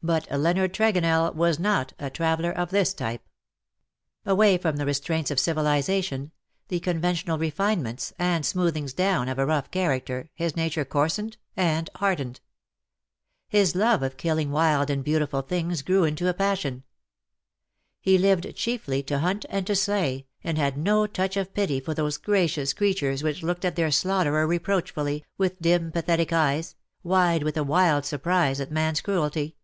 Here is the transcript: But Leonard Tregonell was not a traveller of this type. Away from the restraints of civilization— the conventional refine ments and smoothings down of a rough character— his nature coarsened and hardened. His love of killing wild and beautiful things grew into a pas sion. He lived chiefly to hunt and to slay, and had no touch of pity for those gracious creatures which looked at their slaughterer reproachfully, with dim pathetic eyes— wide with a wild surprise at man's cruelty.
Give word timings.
But 0.00 0.30
Leonard 0.30 0.72
Tregonell 0.74 1.34
was 1.34 1.58
not 1.58 1.92
a 1.98 2.08
traveller 2.08 2.52
of 2.52 2.70
this 2.70 2.94
type. 2.94 3.28
Away 4.24 4.56
from 4.56 4.76
the 4.76 4.86
restraints 4.86 5.32
of 5.32 5.40
civilization— 5.40 6.30
the 6.68 6.78
conventional 6.78 7.36
refine 7.36 7.82
ments 7.82 8.12
and 8.16 8.44
smoothings 8.46 8.94
down 8.94 9.28
of 9.28 9.40
a 9.40 9.44
rough 9.44 9.72
character— 9.72 10.30
his 10.42 10.54
nature 10.54 10.84
coarsened 10.84 11.36
and 11.56 11.90
hardened. 11.96 12.38
His 13.48 13.74
love 13.74 14.04
of 14.04 14.16
killing 14.16 14.52
wild 14.52 14.88
and 14.88 15.02
beautiful 15.02 15.42
things 15.42 15.82
grew 15.82 16.04
into 16.04 16.28
a 16.28 16.32
pas 16.32 16.60
sion. 16.60 16.84
He 18.00 18.18
lived 18.18 18.54
chiefly 18.54 19.02
to 19.02 19.18
hunt 19.18 19.46
and 19.48 19.66
to 19.66 19.74
slay, 19.74 20.28
and 20.44 20.56
had 20.56 20.78
no 20.78 21.08
touch 21.08 21.36
of 21.36 21.52
pity 21.52 21.80
for 21.80 21.92
those 21.92 22.18
gracious 22.18 22.72
creatures 22.72 23.24
which 23.24 23.42
looked 23.42 23.64
at 23.64 23.74
their 23.74 23.90
slaughterer 23.90 24.46
reproachfully, 24.46 25.24
with 25.38 25.60
dim 25.60 25.90
pathetic 25.90 26.32
eyes— 26.32 26.76
wide 27.02 27.42
with 27.42 27.56
a 27.56 27.64
wild 27.64 28.04
surprise 28.04 28.60
at 28.60 28.70
man's 28.70 29.00
cruelty. 29.00 29.56